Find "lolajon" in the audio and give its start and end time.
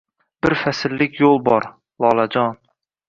2.07-2.59